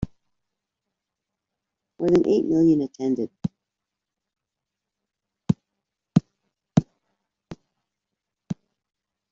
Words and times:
More 1.99 2.09
than 2.09 2.27
eight 2.27 2.45
million 2.45 2.81
attended. 2.81 3.29